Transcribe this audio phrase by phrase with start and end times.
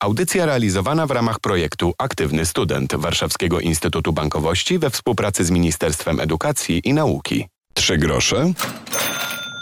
[0.00, 6.80] Audycja realizowana w ramach projektu Aktywny Student Warszawskiego Instytutu Bankowości we współpracy z Ministerstwem Edukacji
[6.84, 7.46] i Nauki.
[7.74, 8.52] Trzy grosze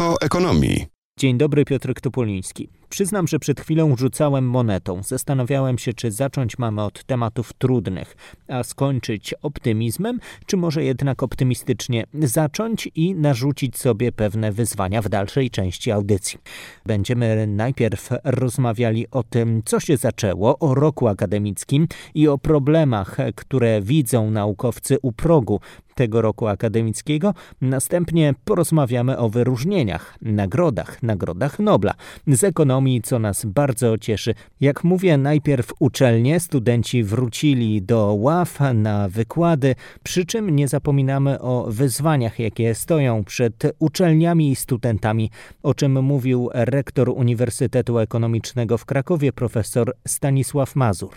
[0.00, 0.86] o ekonomii.
[1.18, 2.79] Dzień dobry, Piotr Topoliński.
[2.90, 5.02] Przyznam, że przed chwilą rzucałem monetą.
[5.02, 8.16] Zastanawiałem się, czy zacząć mamy od tematów trudnych,
[8.48, 15.50] a skończyć optymizmem, czy może jednak optymistycznie zacząć i narzucić sobie pewne wyzwania w dalszej
[15.50, 16.38] części audycji.
[16.86, 23.82] Będziemy najpierw rozmawiali o tym, co się zaczęło, o roku akademickim i o problemach, które
[23.82, 25.60] widzą naukowcy u progu
[25.94, 27.34] tego roku akademickiego.
[27.60, 31.94] Następnie porozmawiamy o wyróżnieniach, nagrodach, nagrodach Nobla,
[32.26, 34.34] z ekonomii, co nas bardzo cieszy.
[34.60, 41.66] Jak mówię, najpierw uczelnie, studenci wrócili do ław na wykłady, przy czym nie zapominamy o
[41.68, 45.30] wyzwaniach, jakie stoją przed uczelniami i studentami,
[45.62, 51.14] o czym mówił rektor Uniwersytetu Ekonomicznego w Krakowie, profesor Stanisław Mazur.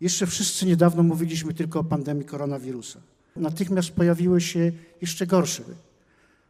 [0.00, 3.00] Jeszcze wszyscy niedawno mówiliśmy tylko o pandemii koronawirusa
[3.36, 5.62] natychmiast pojawiły się jeszcze gorsze.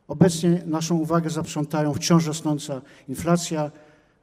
[0.09, 3.70] Obecnie naszą uwagę zaprzątają wciąż rosnąca inflacja,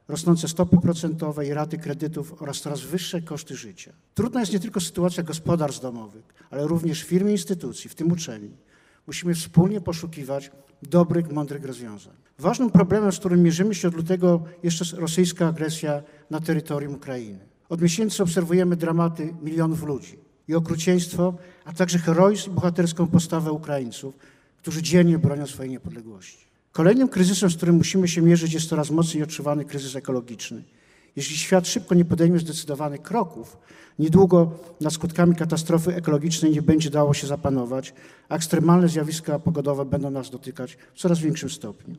[0.08, 3.92] rosnące stopy procentowe i raty kredytów oraz coraz wyższe koszty życia.
[4.14, 8.56] Trudna jest nie tylko sytuacja gospodarstw domowych, ale również firm i instytucji, w tym uczelni.
[9.06, 10.50] Musimy wspólnie poszukiwać
[10.82, 12.14] dobrych, mądrych rozwiązań.
[12.38, 17.38] Ważnym problemem, z którym mierzymy się od lutego, jeszcze rosyjska agresja na terytorium Ukrainy.
[17.68, 24.16] Od miesięcy obserwujemy dramaty milionów ludzi i okrucieństwo, a także heroizm i bohaterską postawę Ukraińców,
[24.58, 26.47] którzy dziennie bronią swojej niepodległości.
[26.78, 30.62] Kolejnym kryzysem, z którym musimy się mierzyć, jest coraz mocniej odczuwany kryzys ekologiczny.
[31.16, 33.56] Jeśli świat szybko nie podejmie zdecydowanych kroków,
[33.98, 37.94] niedługo nad skutkami katastrofy ekologicznej nie będzie dało się zapanować,
[38.28, 41.96] a ekstremalne zjawiska pogodowe będą nas dotykać w coraz większym stopniu.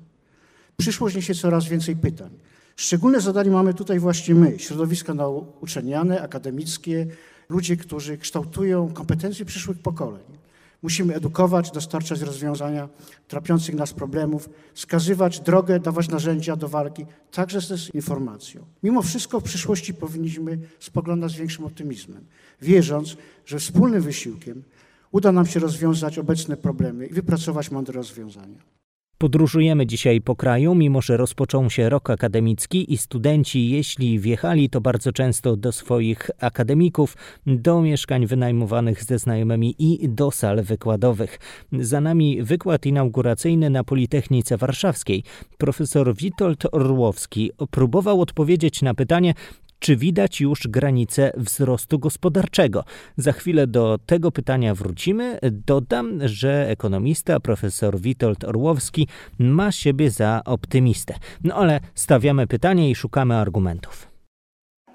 [0.78, 2.30] Przyszłość niesie coraz więcej pytań.
[2.76, 5.14] Szczególne zadanie mamy tutaj właśnie my, środowiska
[5.62, 7.08] uczelniane, akademickie,
[7.50, 10.39] ludzie, którzy kształtują kompetencje przyszłych pokoleń.
[10.82, 12.90] Musimy edukować, dostarczać rozwiązania
[13.28, 18.66] trapiących nas problemów, wskazywać drogę, dawać narzędzia do walki, także z informacją.
[18.84, 22.26] Mimo wszystko w przyszłości powinniśmy spoglądać z większym optymizmem,
[22.62, 24.64] wierząc, że wspólnym wysiłkiem
[25.12, 28.79] uda nam się rozwiązać obecne problemy i wypracować mądre rozwiązania.
[29.22, 34.82] Podróżujemy dzisiaj po kraju, mimo że rozpoczął się rok akademicki i studenci, jeśli wjechali, to
[34.82, 41.40] bardzo często do swoich akademików, do mieszkań wynajmowanych ze znajomymi i do sal wykładowych.
[41.80, 45.24] Za nami wykład inauguracyjny na Politechnice Warszawskiej.
[45.58, 49.34] Profesor Witold Orłowski próbował odpowiedzieć na pytanie,
[49.80, 52.84] czy widać już granice wzrostu gospodarczego?
[53.18, 55.40] Za chwilę do tego pytania wrócimy.
[55.52, 59.08] Dodam, że ekonomista profesor Witold Orłowski
[59.40, 61.16] ma siebie za optymistę.
[61.44, 64.19] No ale stawiamy pytanie i szukamy argumentów.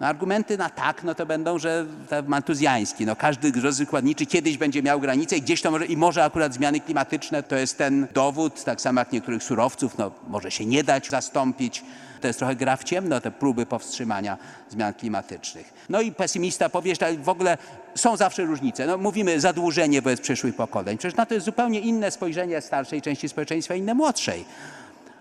[0.01, 1.87] No argumenty na tak, no to będą, że
[2.27, 3.07] mantuzjański.
[3.07, 6.81] No każdy rozwykładniczy kiedyś będzie miał granicę i gdzieś to może, i może akurat zmiany
[6.81, 11.11] klimatyczne to jest ten dowód, tak samo jak niektórych surowców, no może się nie dać
[11.11, 11.85] zastąpić.
[12.21, 14.39] To jest trochę gra w ciemno, te próby powstrzymania
[14.71, 15.73] zmian klimatycznych.
[15.89, 17.59] No i pesymista powie, że w ogóle
[17.95, 18.87] są zawsze różnice.
[18.87, 20.99] No mówimy zadłużenie wobec przyszłych pokoleń.
[20.99, 24.45] Przecież na to jest zupełnie inne spojrzenie starszej części społeczeństwa, inne młodszej.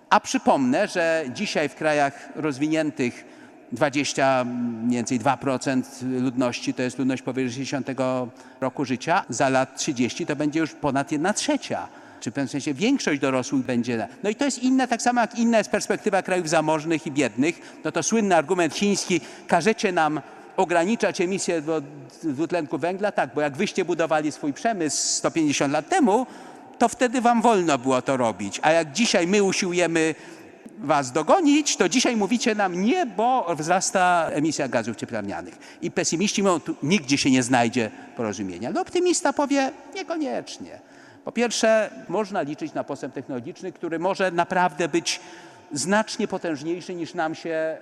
[0.10, 3.26] A przypomnę, że dzisiaj w krajach rozwiniętych
[3.74, 4.44] 20,
[4.84, 5.84] mniej więcej 2%
[6.22, 7.88] ludności to jest ludność powyżej 60
[8.62, 9.26] roku życia.
[9.30, 11.88] Za lat 30 to będzie już ponad 1 trzecia.
[12.20, 14.08] Czy w pewnym sensie większość dorosłych będzie.
[14.24, 17.80] No i to jest inne, tak samo jak inna jest perspektywa krajów zamożnych i biednych.
[17.84, 20.22] No to słynny argument chiński, każecie nam
[20.58, 21.62] ograniczać emisję
[22.24, 26.26] dwutlenku węgla, tak, bo jak wyście budowali swój przemysł 150 lat temu,
[26.78, 28.60] to wtedy wam wolno było to robić.
[28.64, 30.16] A jak dzisiaj my usiłujemy
[30.78, 35.78] was dogonić, to dzisiaj mówicie nam nie, bo wzrasta emisja gazów cieplarnianych.
[35.82, 38.70] I pesymiści mówią, tu nigdzie się nie znajdzie porozumienia.
[38.70, 40.80] Ale optymista powie, niekoniecznie.
[41.26, 45.20] Po pierwsze, można liczyć na postęp technologiczny, który może naprawdę być
[45.72, 47.78] znacznie potężniejszy niż nam się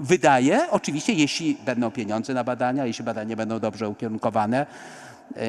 [0.00, 0.70] wydaje.
[0.70, 4.66] Oczywiście, jeśli będą pieniądze na badania, jeśli badania będą dobrze ukierunkowane.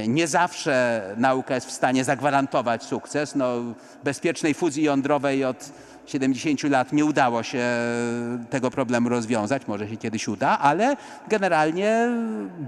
[0.08, 3.36] Nie zawsze nauka jest w stanie zagwarantować sukces.
[3.36, 3.56] No,
[4.04, 5.72] bezpiecznej fuzji jądrowej od
[6.06, 7.66] 70 lat nie udało się
[8.50, 10.96] tego problemu rozwiązać, może się kiedyś uda, ale
[11.28, 12.10] generalnie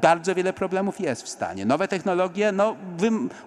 [0.01, 1.65] bardzo wiele problemów jest w stanie.
[1.65, 2.75] Nowe technologie no,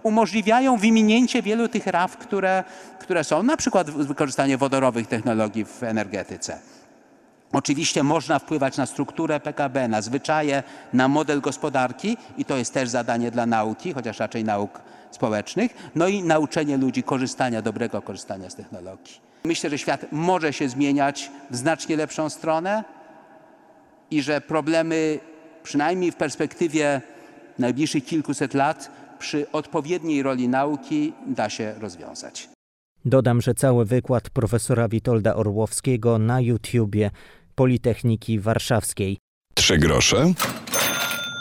[0.03, 2.65] umożliwiają wyminięcie wielu tych raf, które,
[3.01, 6.59] które są, na przykład wykorzystanie wodorowych technologii w energetyce.
[7.53, 10.63] Oczywiście można wpływać na strukturę PKB, na zwyczaje,
[10.93, 16.09] na model gospodarki i to jest też zadanie dla nauki, chociaż raczej nauk społecznych, no
[16.09, 19.21] i nauczenie ludzi korzystania, dobrego korzystania z technologii.
[19.45, 22.85] Myślę, że świat może się zmieniać w znacznie lepszą stronę.
[24.11, 25.19] i że problemy,
[25.63, 27.01] przynajmniej w perspektywie
[27.59, 32.49] najbliższych kilkuset lat, przy odpowiedniej roli nauki da się rozwiązać.
[33.09, 37.11] Dodam, że cały wykład profesora Witolda Orłowskiego na YouTubie
[37.55, 39.19] Politechniki Warszawskiej.
[39.55, 40.33] Trzy grosze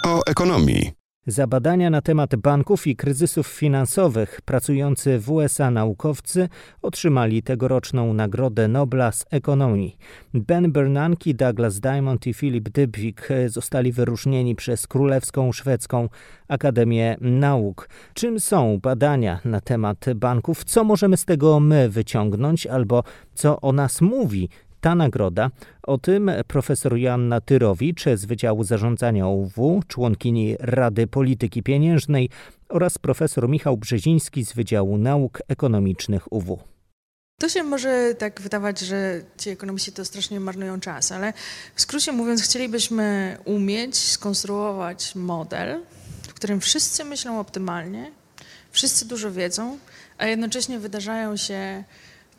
[0.05, 0.94] o ekonomii.
[1.27, 6.49] Za badania na temat banków i kryzysów finansowych pracujący w USA naukowcy
[6.81, 9.97] otrzymali tegoroczną Nagrodę Nobla z ekonomii.
[10.33, 16.09] Ben Bernanke, Douglas Diamond i Philip Dybwig zostali wyróżnieni przez Królewską Szwedzką
[16.47, 17.89] Akademię Nauk.
[18.13, 20.63] Czym są badania na temat banków?
[20.63, 24.49] Co możemy z tego my wyciągnąć albo co o nas mówi
[24.85, 25.51] ta nagroda.
[25.83, 32.29] O tym profesor Joanna Tyrowicz z Wydziału Zarządzania UW, członkini Rady Polityki Pieniężnej
[32.69, 36.59] oraz profesor Michał Brzeziński z Wydziału Nauk Ekonomicznych UW.
[37.41, 41.33] To się może tak wydawać, że ci ekonomiści to strasznie marnują czas, ale
[41.75, 45.81] w skrócie mówiąc, chcielibyśmy umieć skonstruować model,
[46.27, 48.11] w którym wszyscy myślą optymalnie,
[48.71, 49.77] wszyscy dużo wiedzą,
[50.17, 51.83] a jednocześnie wydarzają się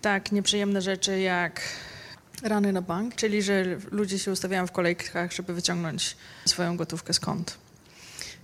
[0.00, 1.60] tak nieprzyjemne rzeczy jak
[2.42, 6.16] rany na bank, czyli że ludzie się ustawiają w kolejkach, żeby wyciągnąć
[6.46, 7.58] swoją gotówkę kont.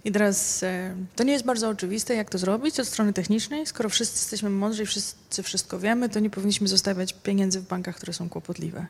[0.05, 3.67] I teraz e, to nie jest bardzo oczywiste, jak to zrobić od strony technicznej.
[3.67, 7.97] Skoro wszyscy jesteśmy mądrzy i wszyscy wszystko wiemy, to nie powinniśmy zostawiać pieniędzy w bankach,
[7.97, 8.87] które są kłopotliwe.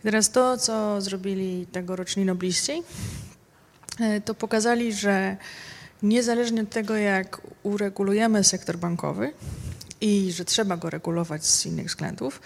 [0.00, 2.82] I teraz to, co zrobili tegoroczni nobliści,
[4.00, 5.36] e, to pokazali, że
[6.02, 9.32] niezależnie od tego, jak uregulujemy sektor bankowy
[10.00, 12.40] i że trzeba go regulować z innych względów,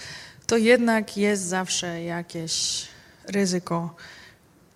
[0.52, 2.84] to jednak jest zawsze jakieś
[3.24, 3.96] ryzyko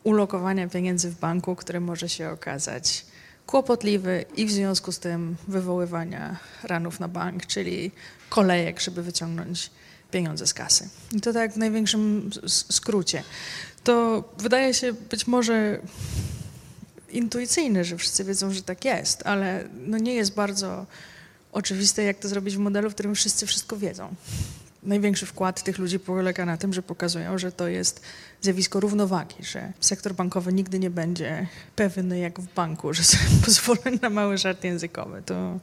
[0.05, 3.07] ulokowania pieniędzy w banku, które może się okazać
[3.47, 7.91] kłopotliwy i w związku z tym wywoływania ranów na bank, czyli
[8.29, 9.71] kolejek, żeby wyciągnąć
[10.11, 10.89] pieniądze z kasy.
[11.13, 13.23] I to tak w największym skrócie.
[13.85, 15.81] To wydaje się być może
[17.11, 20.87] intuicyjne, że wszyscy wiedzą, że tak jest, ale no nie jest bardzo
[21.53, 24.15] oczywiste, jak to zrobić w modelu, w którym wszyscy wszystko wiedzą
[24.87, 28.03] największy wkład tych ludzi polega na tym, że pokazują, że to jest
[28.41, 31.47] zjawisko równowagi, że sektor bankowy nigdy nie będzie
[31.77, 35.23] pewny jak w banku, że sobie pozwolę na mały żart językowy.
[35.27, 35.59] To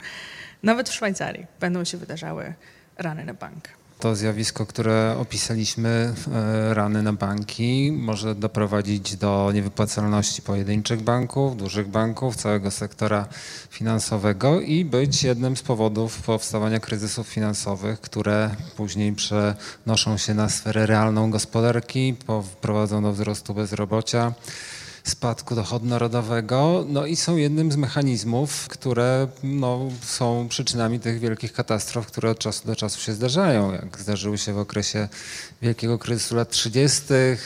[0.63, 2.53] nawet w Szwajcarii będą się wydarzały
[2.97, 10.41] rany na bank to zjawisko, które opisaliśmy, e, rany na banki, może doprowadzić do niewypłacalności
[10.41, 13.27] pojedynczych banków, dużych banków, całego sektora
[13.69, 20.85] finansowego i być jednym z powodów powstawania kryzysów finansowych, które później przenoszą się na sferę
[20.85, 22.15] realną gospodarki,
[22.61, 24.33] prowadzą do wzrostu bezrobocia
[25.03, 31.53] spadku dochodu narodowego, no i są jednym z mechanizmów, które no, są przyczynami tych wielkich
[31.53, 35.07] katastrof, które od czasu do czasu się zdarzają, jak zdarzyły się w okresie
[35.61, 37.38] wielkiego kryzysu lat 30., e,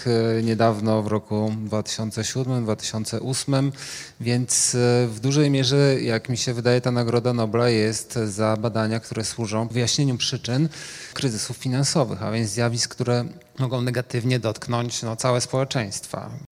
[0.43, 3.71] niedawno w roku 2007-2008,
[4.19, 8.99] więc e, w dużej mierze, jak mi się wydaje, ta Nagroda Nobla jest za badania,
[8.99, 10.69] które służą wyjaśnieniu przyczyn
[11.13, 13.25] kryzysów finansowych, a więc zjawisk, które
[13.59, 16.46] mogą negatywnie dotknąć no, całe społeczeństwa.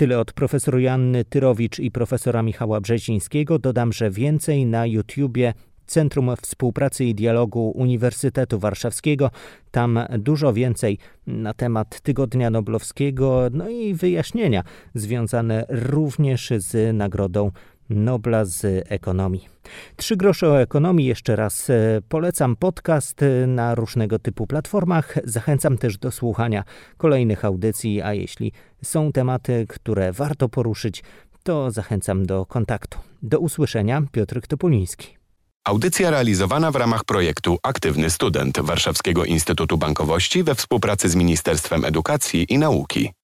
[0.00, 3.58] Tyle od profesor Janny Tyrowicz i profesora Michała Brzezińskiego.
[3.58, 5.54] Dodam, że więcej na YouTubie
[5.86, 9.30] Centrum Współpracy i Dialogu Uniwersytetu Warszawskiego.
[9.70, 14.62] Tam dużo więcej na temat Tygodnia Noblowskiego, no i wyjaśnienia
[14.94, 17.50] związane również z Nagrodą
[17.90, 19.48] Nobla z ekonomii.
[19.96, 21.06] Trzy grosze o ekonomii.
[21.06, 21.74] Jeszcze raz e,
[22.08, 25.14] polecam podcast e, na różnego typu platformach.
[25.24, 26.64] Zachęcam też do słuchania
[26.96, 31.02] kolejnych audycji, a jeśli są tematy, które warto poruszyć,
[31.42, 32.98] to zachęcam do kontaktu.
[33.22, 35.20] Do usłyszenia, Piotr Topoliński.
[35.64, 42.46] Audycja realizowana w ramach projektu Aktywny Student Warszawskiego Instytutu Bankowości we współpracy z Ministerstwem Edukacji
[42.52, 43.19] i Nauki.